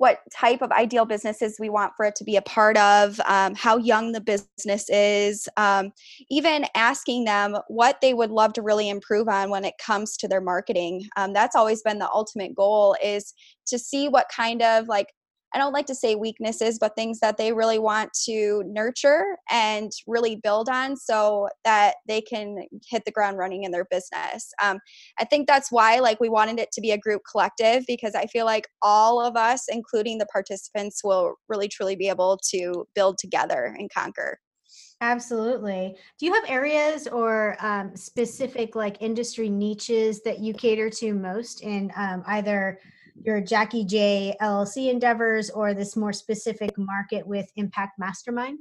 what 0.00 0.20
type 0.34 0.62
of 0.62 0.72
ideal 0.72 1.04
businesses 1.04 1.58
we 1.60 1.68
want 1.68 1.92
for 1.94 2.06
it 2.06 2.16
to 2.16 2.24
be 2.24 2.34
a 2.34 2.40
part 2.40 2.78
of, 2.78 3.20
um, 3.26 3.54
how 3.54 3.76
young 3.76 4.12
the 4.12 4.20
business 4.20 4.88
is, 4.88 5.46
um, 5.58 5.92
even 6.30 6.64
asking 6.74 7.24
them 7.24 7.54
what 7.68 8.00
they 8.00 8.14
would 8.14 8.30
love 8.30 8.54
to 8.54 8.62
really 8.62 8.88
improve 8.88 9.28
on 9.28 9.50
when 9.50 9.62
it 9.62 9.74
comes 9.76 10.16
to 10.16 10.26
their 10.26 10.40
marketing. 10.40 11.06
Um, 11.18 11.34
that's 11.34 11.54
always 11.54 11.82
been 11.82 11.98
the 11.98 12.10
ultimate 12.10 12.54
goal 12.54 12.96
is 13.04 13.34
to 13.66 13.78
see 13.78 14.08
what 14.08 14.30
kind 14.34 14.62
of 14.62 14.88
like 14.88 15.08
I 15.54 15.58
don't 15.58 15.72
like 15.72 15.86
to 15.86 15.94
say 15.94 16.14
weaknesses, 16.14 16.78
but 16.78 16.94
things 16.94 17.20
that 17.20 17.36
they 17.36 17.52
really 17.52 17.78
want 17.78 18.10
to 18.26 18.62
nurture 18.66 19.36
and 19.50 19.90
really 20.06 20.36
build 20.36 20.68
on 20.68 20.96
so 20.96 21.48
that 21.64 21.96
they 22.06 22.20
can 22.20 22.66
hit 22.88 23.04
the 23.04 23.10
ground 23.10 23.38
running 23.38 23.64
in 23.64 23.70
their 23.70 23.86
business. 23.90 24.52
Um, 24.62 24.78
I 25.18 25.24
think 25.24 25.46
that's 25.46 25.72
why 25.72 25.98
like 25.98 26.20
we 26.20 26.28
wanted 26.28 26.58
it 26.58 26.70
to 26.72 26.80
be 26.80 26.92
a 26.92 26.98
group 26.98 27.22
collective 27.30 27.84
because 27.86 28.14
I 28.14 28.26
feel 28.26 28.44
like 28.44 28.68
all 28.82 29.20
of 29.20 29.36
us, 29.36 29.64
including 29.68 30.18
the 30.18 30.26
participants, 30.26 31.02
will 31.02 31.34
really 31.48 31.68
truly 31.68 31.96
be 31.96 32.08
able 32.08 32.38
to 32.50 32.86
build 32.94 33.18
together 33.18 33.74
and 33.78 33.90
conquer. 33.92 34.38
Absolutely. 35.02 35.96
Do 36.18 36.26
you 36.26 36.34
have 36.34 36.44
areas 36.46 37.08
or 37.08 37.56
um, 37.60 37.96
specific 37.96 38.76
like 38.76 39.00
industry 39.00 39.48
niches 39.48 40.22
that 40.24 40.40
you 40.40 40.52
cater 40.52 40.90
to 40.90 41.14
most 41.14 41.62
in 41.62 41.90
um, 41.96 42.22
either 42.26 42.78
your 43.24 43.40
Jackie 43.40 43.84
Jaye 43.84 44.34
LLC 44.40 44.90
endeavors 44.90 45.50
or 45.50 45.74
this 45.74 45.96
more 45.96 46.12
specific 46.12 46.76
market 46.78 47.26
with 47.26 47.50
Impact 47.56 47.98
Mastermind? 47.98 48.58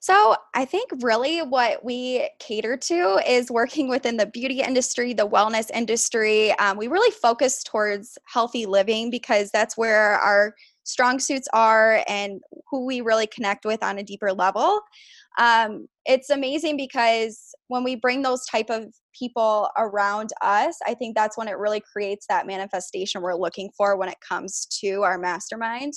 So, 0.00 0.36
I 0.54 0.64
think 0.64 0.90
really 1.00 1.40
what 1.40 1.84
we 1.84 2.28
cater 2.38 2.76
to 2.76 3.20
is 3.26 3.50
working 3.50 3.88
within 3.88 4.16
the 4.16 4.26
beauty 4.26 4.60
industry, 4.60 5.14
the 5.14 5.28
wellness 5.28 5.70
industry. 5.72 6.52
Um, 6.58 6.76
we 6.76 6.88
really 6.88 7.12
focus 7.12 7.62
towards 7.62 8.18
healthy 8.24 8.66
living 8.66 9.10
because 9.10 9.50
that's 9.50 9.76
where 9.76 10.18
our 10.18 10.54
strong 10.84 11.20
suits 11.20 11.48
are 11.52 12.04
and 12.08 12.40
who 12.68 12.84
we 12.84 13.00
really 13.00 13.26
connect 13.26 13.64
with 13.64 13.82
on 13.82 13.98
a 13.98 14.02
deeper 14.02 14.32
level 14.32 14.80
um, 15.38 15.88
it's 16.04 16.30
amazing 16.30 16.76
because 16.76 17.54
when 17.68 17.84
we 17.84 17.96
bring 17.96 18.22
those 18.22 18.44
type 18.46 18.70
of 18.70 18.92
people 19.18 19.68
around 19.78 20.30
us 20.42 20.78
i 20.86 20.94
think 20.94 21.14
that's 21.14 21.36
when 21.36 21.48
it 21.48 21.58
really 21.58 21.80
creates 21.80 22.26
that 22.28 22.46
manifestation 22.46 23.22
we're 23.22 23.34
looking 23.34 23.70
for 23.76 23.96
when 23.96 24.08
it 24.08 24.18
comes 24.26 24.66
to 24.66 25.02
our 25.02 25.18
mastermind. 25.18 25.92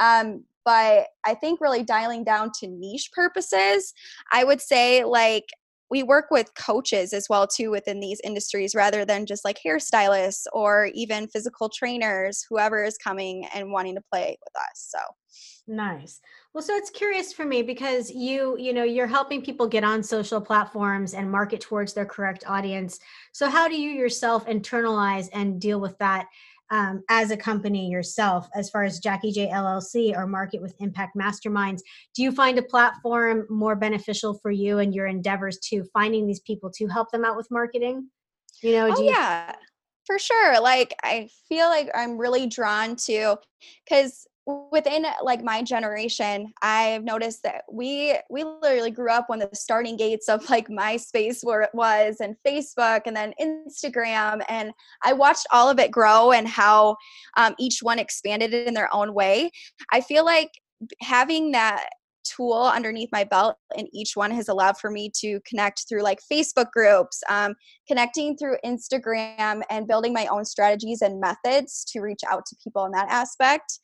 Um, 0.00 0.44
but 0.64 1.06
i 1.24 1.34
think 1.34 1.60
really 1.60 1.82
dialing 1.82 2.24
down 2.24 2.50
to 2.60 2.68
niche 2.68 3.10
purposes 3.12 3.92
i 4.32 4.44
would 4.44 4.60
say 4.60 5.04
like 5.04 5.46
we 5.92 6.02
work 6.02 6.30
with 6.30 6.54
coaches 6.54 7.12
as 7.12 7.28
well 7.28 7.46
too 7.46 7.70
within 7.70 8.00
these 8.00 8.18
industries 8.24 8.74
rather 8.74 9.04
than 9.04 9.26
just 9.26 9.44
like 9.44 9.58
hairstylists 9.64 10.46
or 10.54 10.86
even 10.94 11.28
physical 11.28 11.68
trainers 11.68 12.46
whoever 12.48 12.82
is 12.82 12.96
coming 12.96 13.46
and 13.54 13.70
wanting 13.70 13.94
to 13.94 14.00
play 14.10 14.38
with 14.40 14.56
us 14.56 14.88
so. 14.90 14.98
Nice. 15.68 16.20
Well 16.54 16.62
so 16.62 16.74
it's 16.74 16.88
curious 16.88 17.34
for 17.34 17.44
me 17.44 17.62
because 17.62 18.10
you 18.10 18.56
you 18.58 18.72
know 18.72 18.84
you're 18.84 19.06
helping 19.06 19.42
people 19.42 19.68
get 19.68 19.84
on 19.84 20.02
social 20.02 20.40
platforms 20.40 21.12
and 21.12 21.30
market 21.30 21.60
towards 21.60 21.92
their 21.92 22.06
correct 22.06 22.42
audience. 22.46 22.98
So 23.32 23.50
how 23.50 23.68
do 23.68 23.78
you 23.78 23.90
yourself 23.90 24.46
internalize 24.46 25.28
and 25.34 25.60
deal 25.60 25.78
with 25.78 25.96
that 25.98 26.26
um, 26.72 27.04
as 27.10 27.30
a 27.30 27.36
company 27.36 27.88
yourself 27.88 28.48
as 28.56 28.70
far 28.70 28.82
as 28.82 28.98
Jackie 28.98 29.32
Jaye 29.32 29.52
LLC 29.52 30.16
or 30.16 30.26
Market 30.26 30.60
with 30.60 30.74
Impact 30.80 31.14
Masterminds? 31.16 31.80
Do 32.16 32.22
you 32.22 32.32
find 32.32 32.58
a 32.58 32.62
platform 32.62 33.46
more 33.48 33.76
beneficial 33.76 34.34
for 34.34 34.50
you 34.50 34.78
and 34.78 34.94
your 34.94 35.06
endeavors 35.06 35.58
to 35.68 35.84
finding 35.92 36.26
these 36.26 36.40
people 36.40 36.70
to 36.72 36.88
help 36.88 37.10
them 37.12 37.24
out 37.24 37.36
with 37.36 37.46
marketing? 37.50 38.08
You 38.62 38.72
know, 38.72 38.90
oh, 38.90 39.00
you- 39.02 39.10
yeah, 39.10 39.54
for 40.06 40.18
sure. 40.18 40.60
Like, 40.60 40.94
I 41.04 41.28
feel 41.48 41.68
like 41.68 41.90
I'm 41.94 42.16
really 42.16 42.46
drawn 42.46 42.96
to 43.06 43.36
because 43.84 44.26
within 44.72 45.06
like 45.22 45.44
my 45.44 45.62
generation 45.62 46.52
i've 46.62 47.04
noticed 47.04 47.44
that 47.44 47.62
we 47.70 48.16
we 48.28 48.42
literally 48.42 48.90
grew 48.90 49.08
up 49.08 49.28
when 49.28 49.38
the 49.38 49.48
starting 49.52 49.96
gates 49.96 50.28
of 50.28 50.48
like 50.50 50.66
myspace 50.66 51.44
where 51.44 51.62
it 51.62 51.70
was 51.74 52.16
and 52.20 52.34
facebook 52.44 53.02
and 53.06 53.14
then 53.14 53.32
instagram 53.40 54.42
and 54.48 54.72
i 55.04 55.12
watched 55.12 55.46
all 55.52 55.70
of 55.70 55.78
it 55.78 55.92
grow 55.92 56.32
and 56.32 56.48
how 56.48 56.96
um, 57.36 57.54
each 57.58 57.78
one 57.82 57.98
expanded 57.98 58.54
in 58.54 58.74
their 58.74 58.92
own 58.94 59.14
way. 59.14 59.50
I 59.92 60.00
feel 60.00 60.24
like 60.24 60.50
having 61.00 61.52
that 61.52 61.88
tool 62.24 62.70
underneath 62.72 63.08
my 63.10 63.24
belt 63.24 63.56
and 63.76 63.88
each 63.92 64.12
one 64.14 64.30
has 64.30 64.48
allowed 64.48 64.78
for 64.78 64.90
me 64.90 65.10
to 65.12 65.40
connect 65.44 65.88
through 65.88 66.02
like 66.02 66.20
facebook 66.32 66.70
groups 66.70 67.20
um, 67.28 67.52
connecting 67.92 68.34
through 68.38 68.56
instagram 68.64 69.60
and 69.68 69.86
building 69.86 70.14
my 70.14 70.26
own 70.28 70.46
strategies 70.46 71.02
and 71.02 71.20
methods 71.20 71.84
to 71.84 72.00
reach 72.00 72.20
out 72.30 72.46
to 72.46 72.56
people 72.64 72.86
in 72.86 72.90
that 72.90 73.06
aspect 73.10 73.80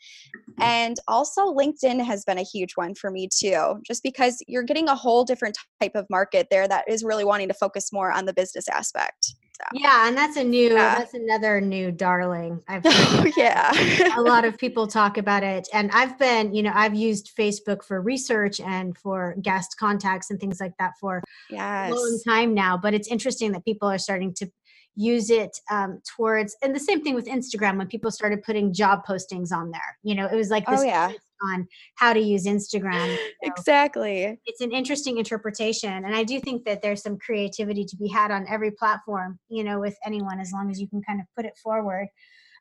and 0.60 0.96
also 1.06 1.42
linkedin 1.42 2.02
has 2.02 2.24
been 2.24 2.38
a 2.38 2.42
huge 2.42 2.72
one 2.76 2.94
for 2.94 3.10
me 3.10 3.28
too 3.30 3.78
just 3.86 4.02
because 4.02 4.42
you're 4.48 4.62
getting 4.62 4.88
a 4.88 4.94
whole 4.94 5.24
different 5.24 5.58
type 5.78 5.92
of 5.94 6.06
market 6.08 6.46
there 6.50 6.66
that 6.66 6.88
is 6.88 7.04
really 7.04 7.24
wanting 7.24 7.48
to 7.48 7.52
focus 7.52 7.92
more 7.92 8.10
on 8.10 8.24
the 8.24 8.32
business 8.32 8.66
aspect 8.70 9.34
yeah, 9.74 10.06
and 10.08 10.16
that's 10.16 10.36
a 10.36 10.44
new 10.44 10.72
yeah. 10.72 10.98
that's 10.98 11.14
another 11.14 11.60
new 11.60 11.90
darling. 11.90 12.62
I've 12.68 12.82
oh, 12.86 13.26
yeah. 13.36 13.72
a 14.16 14.22
lot 14.22 14.44
of 14.44 14.56
people 14.56 14.86
talk 14.86 15.18
about 15.18 15.42
it. 15.42 15.68
And 15.72 15.90
I've 15.92 16.18
been, 16.18 16.54
you 16.54 16.62
know, 16.62 16.72
I've 16.74 16.94
used 16.94 17.32
Facebook 17.36 17.82
for 17.82 18.00
research 18.00 18.60
and 18.60 18.96
for 18.96 19.34
guest 19.42 19.76
contacts 19.78 20.30
and 20.30 20.38
things 20.38 20.60
like 20.60 20.72
that 20.78 20.92
for 21.00 21.22
yes. 21.50 21.90
a 21.90 21.94
long 21.94 22.20
time 22.26 22.54
now. 22.54 22.76
But 22.76 22.94
it's 22.94 23.08
interesting 23.08 23.52
that 23.52 23.64
people 23.64 23.88
are 23.88 23.97
starting 23.98 24.32
to 24.34 24.50
use 24.94 25.30
it 25.30 25.56
um, 25.70 26.00
towards 26.16 26.56
and 26.62 26.74
the 26.74 26.80
same 26.80 27.02
thing 27.02 27.14
with 27.14 27.26
instagram 27.26 27.78
when 27.78 27.86
people 27.86 28.10
started 28.10 28.42
putting 28.42 28.72
job 28.72 29.06
postings 29.06 29.52
on 29.52 29.70
there 29.70 29.98
you 30.02 30.14
know 30.14 30.26
it 30.26 30.34
was 30.34 30.50
like 30.50 30.66
this 30.66 30.80
oh, 30.80 30.84
yeah. 30.84 31.12
on 31.52 31.66
how 31.94 32.12
to 32.12 32.18
use 32.18 32.46
instagram 32.46 33.06
you 33.06 33.12
know. 33.12 33.18
exactly 33.42 34.38
it's 34.46 34.60
an 34.60 34.72
interesting 34.72 35.18
interpretation 35.18 36.04
and 36.04 36.16
i 36.16 36.24
do 36.24 36.40
think 36.40 36.64
that 36.64 36.82
there's 36.82 37.02
some 37.02 37.16
creativity 37.18 37.84
to 37.84 37.96
be 37.96 38.08
had 38.08 38.32
on 38.32 38.44
every 38.48 38.72
platform 38.72 39.38
you 39.48 39.62
know 39.62 39.78
with 39.78 39.96
anyone 40.04 40.40
as 40.40 40.50
long 40.52 40.68
as 40.68 40.80
you 40.80 40.88
can 40.88 41.00
kind 41.02 41.20
of 41.20 41.26
put 41.36 41.44
it 41.44 41.56
forward 41.62 42.08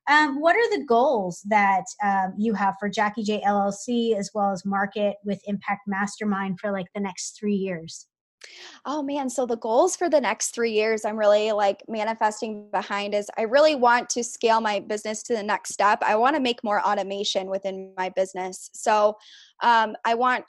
um, 0.09 0.39
what 0.39 0.55
are 0.55 0.77
the 0.77 0.85
goals 0.85 1.41
that 1.47 1.83
um, 2.01 2.33
you 2.37 2.53
have 2.53 2.75
for 2.79 2.87
Jackie 2.87 3.25
Jaye 3.25 3.43
LLC 3.43 4.15
as 4.15 4.31
well 4.33 4.51
as 4.51 4.63
Market 4.63 5.17
with 5.25 5.41
Impact 5.45 5.81
Mastermind 5.85 6.61
for 6.61 6.71
like 6.71 6.87
the 6.95 7.01
next 7.01 7.37
three 7.37 7.55
years? 7.55 8.07
Oh 8.85 9.01
man, 9.01 9.29
so 9.29 9.45
the 9.45 9.57
goals 9.57 9.95
for 9.95 10.09
the 10.09 10.21
next 10.21 10.53
three 10.53 10.71
years 10.71 11.05
I'm 11.05 11.17
really 11.17 11.51
like 11.51 11.83
manifesting 11.87 12.69
behind 12.71 13.13
is 13.13 13.29
I 13.37 13.43
really 13.43 13.75
want 13.75 14.09
to 14.11 14.23
scale 14.23 14.61
my 14.61 14.79
business 14.79 15.23
to 15.23 15.35
the 15.35 15.43
next 15.43 15.73
step. 15.73 15.99
I 16.01 16.15
want 16.15 16.35
to 16.35 16.41
make 16.41 16.63
more 16.63 16.81
automation 16.85 17.49
within 17.49 17.93
my 17.97 18.09
business. 18.15 18.69
So 18.73 19.17
um, 19.61 19.95
I 20.05 20.13
want 20.13 20.45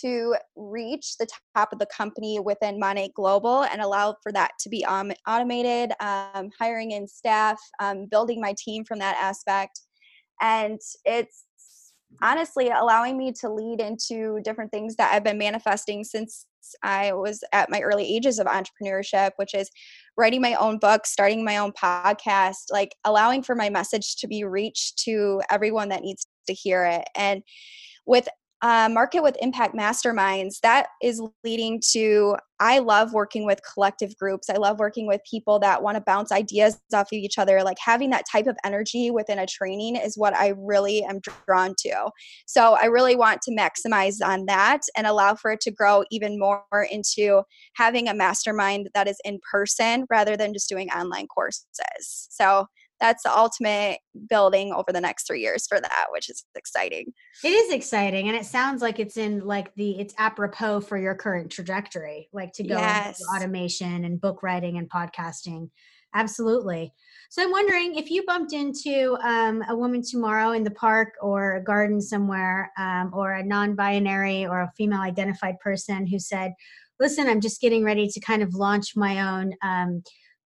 to 0.00 0.34
reach 0.56 1.16
the 1.18 1.26
top 1.54 1.72
of 1.72 1.78
the 1.78 1.86
company 1.86 2.40
within 2.40 2.80
Monat 2.80 3.14
Global 3.14 3.64
and 3.64 3.80
allow 3.80 4.16
for 4.22 4.32
that 4.32 4.52
to 4.60 4.68
be 4.68 4.84
um, 4.84 5.12
automated, 5.26 5.92
um, 6.00 6.50
hiring 6.58 6.90
in 6.90 7.06
staff, 7.06 7.60
um, 7.80 8.06
building 8.06 8.40
my 8.40 8.54
team 8.58 8.84
from 8.84 8.98
that 8.98 9.16
aspect. 9.20 9.80
And 10.40 10.80
it's 11.04 11.44
honestly 12.22 12.70
allowing 12.70 13.16
me 13.16 13.32
to 13.40 13.48
lead 13.48 13.80
into 13.80 14.40
different 14.42 14.70
things 14.70 14.96
that 14.96 15.12
I've 15.12 15.24
been 15.24 15.38
manifesting 15.38 16.04
since 16.04 16.46
I 16.82 17.12
was 17.12 17.42
at 17.52 17.70
my 17.70 17.80
early 17.80 18.04
ages 18.04 18.38
of 18.38 18.46
entrepreneurship, 18.46 19.32
which 19.36 19.54
is 19.54 19.70
writing 20.16 20.40
my 20.40 20.54
own 20.54 20.78
book, 20.78 21.06
starting 21.06 21.44
my 21.44 21.58
own 21.58 21.72
podcast, 21.72 22.70
like 22.70 22.94
allowing 23.04 23.42
for 23.42 23.54
my 23.54 23.70
message 23.70 24.16
to 24.16 24.28
be 24.28 24.44
reached 24.44 24.98
to 25.04 25.42
everyone 25.50 25.88
that 25.90 26.02
needs 26.02 26.26
to 26.46 26.54
hear 26.54 26.84
it. 26.84 27.04
And 27.14 27.42
with 28.06 28.28
uh, 28.64 28.88
market 28.88 29.22
with 29.22 29.36
impact 29.42 29.76
masterminds 29.76 30.58
that 30.62 30.86
is 31.02 31.20
leading 31.44 31.78
to 31.92 32.34
i 32.60 32.78
love 32.78 33.12
working 33.12 33.44
with 33.44 33.60
collective 33.74 34.16
groups. 34.16 34.48
I 34.48 34.54
love 34.54 34.78
working 34.78 35.06
with 35.06 35.20
people 35.28 35.58
that 35.58 35.82
want 35.82 35.96
to 35.96 36.00
bounce 36.00 36.32
ideas 36.32 36.80
off 36.94 37.08
of 37.08 37.12
each 37.12 37.36
other. 37.36 37.62
Like 37.62 37.76
having 37.78 38.08
that 38.10 38.24
type 38.30 38.46
of 38.46 38.56
energy 38.64 39.10
within 39.10 39.38
a 39.38 39.46
training 39.46 39.96
is 39.96 40.16
what 40.16 40.34
i 40.34 40.54
really 40.56 41.04
am 41.04 41.20
drawn 41.20 41.74
to. 41.80 42.10
So 42.46 42.74
i 42.80 42.86
really 42.86 43.16
want 43.16 43.42
to 43.42 43.50
maximize 43.50 44.24
on 44.24 44.46
that 44.46 44.80
and 44.96 45.06
allow 45.06 45.34
for 45.34 45.50
it 45.50 45.60
to 45.62 45.70
grow 45.70 46.04
even 46.10 46.38
more 46.38 46.86
into 46.90 47.42
having 47.74 48.08
a 48.08 48.14
mastermind 48.14 48.88
that 48.94 49.08
is 49.08 49.18
in 49.26 49.40
person 49.50 50.06
rather 50.08 50.38
than 50.38 50.54
just 50.54 50.70
doing 50.70 50.88
online 50.88 51.26
courses. 51.26 51.66
So 52.30 52.66
that's 53.00 53.22
the 53.22 53.36
ultimate 53.36 53.98
building 54.28 54.72
over 54.72 54.92
the 54.92 55.00
next 55.00 55.26
three 55.26 55.40
years 55.40 55.66
for 55.66 55.80
that 55.80 56.06
which 56.10 56.30
is 56.30 56.44
exciting. 56.54 57.12
It 57.42 57.48
is 57.48 57.72
exciting 57.72 58.28
and 58.28 58.36
it 58.36 58.46
sounds 58.46 58.82
like 58.82 58.98
it's 58.98 59.16
in 59.16 59.40
like 59.40 59.74
the 59.74 59.98
it's 60.00 60.14
apropos 60.18 60.80
for 60.80 60.96
your 60.96 61.14
current 61.14 61.50
trajectory 61.50 62.28
like 62.32 62.52
to 62.54 62.62
go 62.62 62.76
yes. 62.76 63.20
into 63.20 63.30
automation 63.36 64.04
and 64.04 64.20
book 64.20 64.42
writing 64.42 64.78
and 64.78 64.90
podcasting. 64.90 65.70
Absolutely. 66.14 66.92
So 67.30 67.42
i'm 67.42 67.50
wondering 67.50 67.96
if 67.96 68.10
you 68.10 68.24
bumped 68.24 68.52
into 68.52 69.16
um, 69.24 69.62
a 69.68 69.74
woman 69.74 70.02
tomorrow 70.02 70.52
in 70.52 70.62
the 70.62 70.70
park 70.70 71.14
or 71.20 71.56
a 71.56 71.64
garden 71.64 72.00
somewhere 72.00 72.70
um, 72.78 73.10
or 73.12 73.32
a 73.32 73.44
non-binary 73.44 74.46
or 74.46 74.60
a 74.60 74.72
female 74.76 75.00
identified 75.00 75.58
person 75.58 76.06
who 76.06 76.20
said 76.20 76.52
listen 77.00 77.26
i'm 77.26 77.40
just 77.40 77.60
getting 77.60 77.82
ready 77.82 78.06
to 78.06 78.20
kind 78.20 78.42
of 78.42 78.54
launch 78.54 78.94
my 78.94 79.20
own 79.20 79.52
um, 79.62 80.02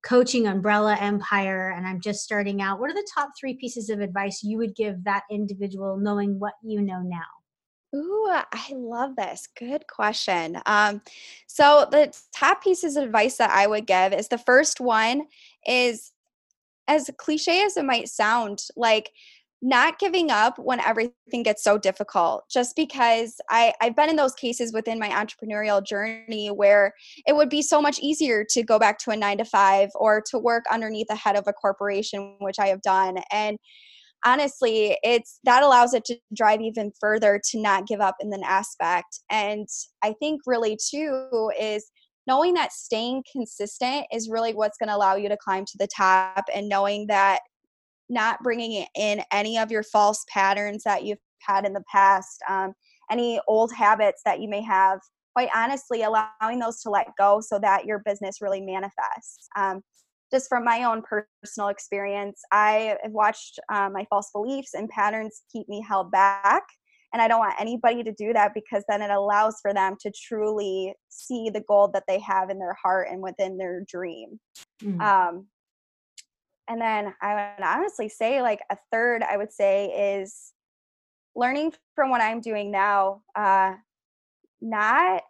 coaching 0.09 0.47
umbrella 0.47 0.97
empire 0.99 1.75
and 1.77 1.87
I'm 1.87 2.01
just 2.01 2.23
starting 2.23 2.63
out, 2.63 2.81
what 2.81 2.91
are 2.91 2.95
the 2.95 3.09
top 3.15 3.33
three 3.39 3.55
pieces 3.55 3.91
of 3.91 4.01
advice 4.01 4.43
you 4.43 4.57
would 4.57 4.75
give 4.75 5.05
that 5.05 5.25
individual 5.31 5.99
knowing 5.99 6.39
what 6.39 6.55
you 6.65 6.81
know 6.81 7.03
now? 7.03 7.21
Ooh, 7.95 8.27
I 8.31 8.73
love 8.73 9.17
this. 9.17 9.49
Good 9.59 9.87
question. 9.87 10.63
Um, 10.65 11.03
so 11.47 11.87
the 11.91 12.17
top 12.35 12.65
pieces 12.65 12.97
of 12.97 13.05
advice 13.05 13.37
that 13.37 13.51
I 13.51 13.67
would 13.67 13.87
give 13.87 14.15
is 14.15 14.29
the 14.29 14.39
first 14.39 14.81
one 14.81 15.27
is 15.67 16.13
as 16.87 17.11
cliche 17.19 17.63
as 17.63 17.77
it 17.77 17.85
might 17.85 18.09
sound, 18.09 18.63
like 18.77 19.11
not 19.61 19.99
giving 19.99 20.31
up 20.31 20.59
when 20.59 20.81
everything 20.81 21.43
gets 21.43 21.65
so 21.65 21.77
difficult 21.77 22.45
just 22.51 22.77
because 22.77 23.37
I, 23.51 23.75
i've 23.81 23.97
been 23.97 24.09
in 24.09 24.17
those 24.17 24.35
cases 24.35 24.73
within 24.73 24.99
my 24.99 25.09
entrepreneurial 25.09 25.85
journey 25.85 26.49
where 26.49 26.95
it 27.27 27.35
would 27.35 27.49
be 27.49 27.63
so 27.63 27.83
much 27.83 27.99
easier 27.99 28.45
to 28.51 28.63
go 28.63 28.79
back 28.79 28.99
to 29.01 29.11
a 29.11 29.17
nine 29.17 29.39
to 29.39 29.45
five 29.45 29.91
or 29.97 30.23
to 30.31 30.39
work 30.39 30.65
underneath 30.71 31.09
the 31.09 31.17
head 31.17 31.37
of 31.37 31.45
a 31.47 31.53
corporation 31.53 32.37
which 32.41 32.59
i 32.59 32.69
have 32.69 32.83
done. 32.83 33.19
And 33.33 33.59
honestly 34.25 34.97
it's 35.03 35.41
that 35.45 35.63
allows 35.63 35.95
it 35.95 36.05
to 36.07 36.17
drive 36.35 36.61
even 36.61 36.93
further 37.01 37.41
to 37.51 37.61
not 37.61 37.87
give 37.87 38.01
up 38.01 38.17
in 38.21 38.33
an 38.33 38.43
aspect. 38.45 39.21
And 39.31 39.67
i 40.03 40.15
think 40.21 40.43
really 40.47 40.79
too 40.91 41.51
is 41.59 41.91
knowing 42.29 42.55
that 42.55 42.73
staying 42.73 43.25
consistent 43.33 44.07
is 44.13 44.29
really 44.29 44.53
what's 44.55 44.77
going 44.77 44.89
to 44.89 44.95
allow 44.95 45.17
you 45.17 45.29
to 45.31 45.37
climb 45.37 45.65
to 45.65 45.79
the 45.79 45.89
top 45.97 46.45
and 46.55 46.69
knowing 46.69 47.07
that 47.07 47.41
not 48.09 48.43
bringing 48.43 48.87
in 48.95 49.23
any 49.33 49.59
of 49.59 49.71
your 49.71 49.83
false 49.83 50.25
patterns 50.29 50.83
that 50.85 51.05
you've 51.05 51.19
had 51.41 51.65
in 51.65 51.73
the 51.73 51.85
past, 51.91 52.43
um, 52.49 52.73
any 53.11 53.41
old 53.47 53.73
habits 53.73 54.23
that 54.25 54.41
you 54.41 54.49
may 54.49 54.63
have, 54.63 55.01
quite 55.35 55.49
honestly, 55.55 56.03
allowing 56.03 56.59
those 56.59 56.81
to 56.83 56.91
let 56.91 57.09
go 57.19 57.41
so 57.41 57.59
that 57.59 57.85
your 57.85 58.01
business 58.05 58.41
really 58.41 58.61
manifests. 58.61 59.49
Um, 59.57 59.83
just 60.31 60.49
from 60.49 60.65
my 60.65 60.85
own 60.85 61.03
personal 61.03 61.69
experience, 61.69 62.43
I 62.53 62.97
have 63.03 63.13
watched 63.13 63.59
um, 63.73 63.95
my 63.95 64.07
false 64.11 64.31
beliefs 64.33 64.75
and 64.75 64.89
patterns 64.89 65.43
keep 65.51 65.69
me 65.69 65.83
held 65.87 66.11
back. 66.11 66.65
And 67.13 67.23
I 67.23 67.29
don't 67.29 67.39
want 67.39 67.55
anybody 67.59 68.03
to 68.03 68.13
do 68.13 68.35
that 68.35 68.53
because 68.53 68.85
then 68.87 69.01
it 69.01 69.11
allows 69.11 69.57
for 69.63 69.73
them 69.73 69.97
to 70.01 70.11
truly 70.11 70.93
see 71.09 71.49
the 71.49 71.63
goal 71.63 71.89
that 71.95 72.05
they 72.07 72.19
have 72.19 72.51
in 72.51 72.59
their 72.59 72.75
heart 72.75 73.09
and 73.11 73.23
within 73.23 73.57
their 73.57 73.83
dream. 73.89 74.39
Mm. 74.83 75.01
Um, 75.01 75.47
and 76.69 76.81
then 76.81 77.15
I 77.23 77.53
would 77.57 77.65
honestly 77.65 78.09
say, 78.09 78.43
like, 78.43 78.61
a 78.71 78.77
third, 78.93 79.23
I 79.23 79.37
would 79.37 79.53
say, 79.53 80.21
is 80.21 80.53
learning 81.35 81.73
from 81.95 82.11
what 82.11 82.21
I'm 82.21 82.41
doing 82.41 82.71
now. 82.71 83.23
Uh, 83.35 83.75
not, 84.61 85.23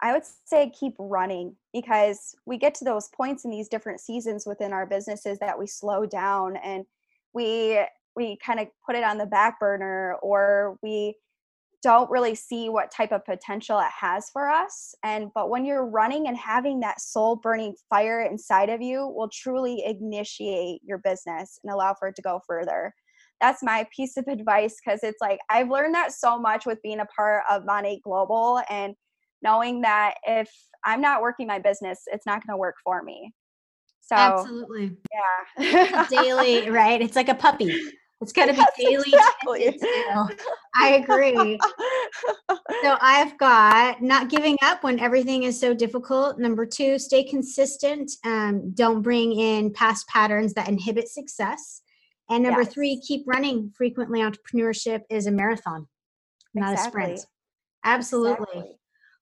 I 0.00 0.12
would 0.12 0.22
say, 0.44 0.70
keep 0.70 0.94
running 0.98 1.56
because 1.72 2.34
we 2.46 2.56
get 2.56 2.74
to 2.76 2.84
those 2.84 3.08
points 3.08 3.44
in 3.44 3.50
these 3.50 3.68
different 3.68 4.00
seasons 4.00 4.46
within 4.46 4.72
our 4.72 4.86
businesses 4.86 5.38
that 5.40 5.58
we 5.58 5.66
slow 5.66 6.06
down 6.06 6.56
and 6.56 6.86
we 7.32 7.84
we 8.14 8.38
kind 8.44 8.58
of 8.58 8.68
put 8.84 8.96
it 8.96 9.04
on 9.04 9.18
the 9.18 9.26
back 9.26 9.60
burner 9.60 10.14
or 10.22 10.78
we 10.82 11.14
don't 11.86 12.10
really 12.10 12.34
see 12.34 12.68
what 12.68 12.90
type 12.90 13.12
of 13.12 13.24
potential 13.24 13.78
it 13.78 13.86
has 14.00 14.28
for 14.30 14.50
us 14.50 14.92
and 15.04 15.30
but 15.36 15.50
when 15.50 15.64
you're 15.64 15.86
running 15.86 16.26
and 16.26 16.36
having 16.36 16.80
that 16.80 17.00
soul 17.00 17.36
burning 17.36 17.76
fire 17.88 18.22
inside 18.22 18.68
of 18.68 18.82
you 18.82 19.06
will 19.06 19.28
truly 19.28 19.84
initiate 19.86 20.80
your 20.84 20.98
business 20.98 21.60
and 21.62 21.72
allow 21.72 21.94
for 21.94 22.08
it 22.08 22.16
to 22.16 22.22
go 22.22 22.40
further. 22.44 22.92
That's 23.40 23.62
my 23.62 23.86
piece 23.94 24.16
of 24.16 24.26
advice 24.28 24.74
because 24.84 25.04
it's 25.04 25.20
like 25.20 25.38
i've 25.48 25.70
learned 25.70 25.94
that 25.94 26.12
so 26.12 26.40
much 26.40 26.66
with 26.66 26.82
being 26.82 26.98
a 26.98 27.06
part 27.06 27.44
of 27.48 27.64
Monat 27.64 28.02
global 28.02 28.60
and 28.68 28.96
knowing 29.42 29.82
that 29.82 30.14
if 30.26 30.50
i'm 30.84 31.00
not 31.00 31.22
working 31.22 31.46
my 31.46 31.60
business 31.60 32.00
it's 32.08 32.26
not 32.26 32.44
going 32.44 32.52
to 32.52 32.58
work 32.58 32.74
for 32.82 33.04
me. 33.04 33.32
So 34.00 34.16
absolutely. 34.16 34.96
yeah. 35.56 36.06
Daily 36.10 36.68
right? 36.80 37.00
It's 37.00 37.14
like 37.14 37.28
a 37.28 37.34
puppy 37.36 37.80
it's 38.20 38.32
got 38.32 38.46
to 38.46 38.54
be 38.54 38.64
daily. 38.78 39.04
Exactly. 39.06 39.78
I 40.74 40.94
agree. 40.94 41.58
so 42.82 42.96
I've 43.00 43.36
got 43.38 44.00
not 44.00 44.30
giving 44.30 44.56
up 44.62 44.82
when 44.82 44.98
everything 44.98 45.42
is 45.42 45.60
so 45.60 45.74
difficult. 45.74 46.38
Number 46.38 46.64
two, 46.64 46.98
stay 46.98 47.24
consistent. 47.24 48.10
Um, 48.24 48.72
don't 48.72 49.02
bring 49.02 49.38
in 49.38 49.72
past 49.72 50.08
patterns 50.08 50.54
that 50.54 50.68
inhibit 50.68 51.08
success. 51.08 51.82
And 52.30 52.42
number 52.42 52.62
yes. 52.62 52.72
three, 52.72 53.00
keep 53.00 53.24
running. 53.26 53.72
Frequently, 53.76 54.20
entrepreneurship 54.20 55.02
is 55.10 55.26
a 55.26 55.30
marathon, 55.30 55.86
not 56.54 56.72
exactly. 56.72 57.02
a 57.02 57.04
sprint. 57.04 57.26
Absolutely. 57.84 58.46
Exactly. 58.50 58.76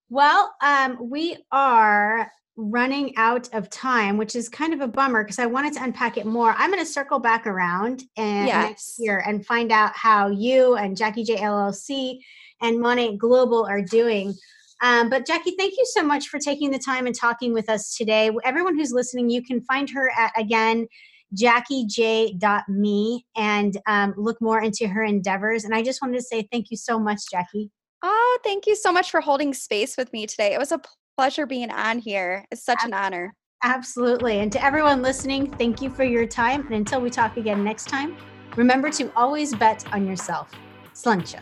Well, 0.08 0.54
um, 0.62 0.98
we 1.10 1.36
are 1.50 2.30
running 2.56 3.16
out 3.16 3.52
of 3.52 3.68
time, 3.70 4.16
which 4.16 4.36
is 4.36 4.48
kind 4.48 4.72
of 4.72 4.80
a 4.80 4.86
bummer 4.86 5.24
because 5.24 5.38
I 5.38 5.46
wanted 5.46 5.72
to 5.74 5.82
unpack 5.82 6.16
it 6.16 6.26
more. 6.26 6.54
I'm 6.56 6.70
going 6.70 6.84
to 6.84 6.90
circle 6.90 7.18
back 7.18 7.46
around 7.46 8.04
and 8.16 8.46
yes. 8.46 8.68
next 8.68 8.94
year 8.98 9.24
and 9.26 9.44
find 9.44 9.72
out 9.72 9.92
how 9.94 10.28
you 10.28 10.76
and 10.76 10.96
Jackie 10.96 11.24
Jaye 11.24 11.38
LLC 11.38 12.18
and 12.62 12.78
Monat 12.78 13.18
Global 13.18 13.66
are 13.66 13.82
doing. 13.82 14.34
Um, 14.82 15.08
but 15.08 15.26
Jackie, 15.26 15.54
thank 15.58 15.74
you 15.76 15.86
so 15.86 16.02
much 16.02 16.28
for 16.28 16.38
taking 16.38 16.70
the 16.70 16.78
time 16.78 17.06
and 17.06 17.14
talking 17.14 17.52
with 17.52 17.68
us 17.68 17.96
today. 17.96 18.30
Everyone 18.44 18.76
who's 18.76 18.92
listening, 18.92 19.30
you 19.30 19.42
can 19.42 19.60
find 19.62 19.90
her 19.90 20.10
at 20.16 20.32
again 20.36 20.86
jackiejaye.me 21.34 23.26
and 23.36 23.76
um, 23.86 24.14
look 24.16 24.40
more 24.40 24.62
into 24.62 24.86
her 24.86 25.02
endeavors. 25.02 25.64
And 25.64 25.74
I 25.74 25.82
just 25.82 26.00
wanted 26.00 26.18
to 26.18 26.22
say 26.22 26.46
thank 26.52 26.70
you 26.70 26.76
so 26.76 26.98
much, 26.98 27.22
Jackie. 27.30 27.70
Oh, 28.02 28.38
thank 28.44 28.66
you 28.66 28.76
so 28.76 28.92
much 28.92 29.10
for 29.10 29.20
holding 29.20 29.54
space 29.54 29.96
with 29.96 30.12
me 30.12 30.26
today. 30.26 30.52
It 30.52 30.58
was 30.58 30.70
a 30.70 30.80
pleasure 31.16 31.46
being 31.46 31.70
on 31.70 31.98
here. 31.98 32.44
It's 32.50 32.64
such 32.64 32.84
an 32.84 32.94
honor. 32.94 33.34
Absolutely. 33.62 34.40
And 34.40 34.52
to 34.52 34.62
everyone 34.62 35.02
listening, 35.02 35.50
thank 35.52 35.80
you 35.80 35.88
for 35.90 36.04
your 36.04 36.26
time. 36.26 36.66
And 36.66 36.74
until 36.74 37.00
we 37.00 37.10
talk 37.10 37.36
again 37.36 37.64
next 37.64 37.88
time, 37.88 38.16
remember 38.56 38.90
to 38.90 39.10
always 39.16 39.54
bet 39.54 39.84
on 39.92 40.06
yourself. 40.06 40.50
Sluncha. 40.94 41.40